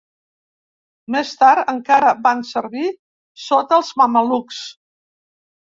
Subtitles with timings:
[1.15, 2.87] Més tard encara van servir
[3.45, 4.65] sota els mamelucs.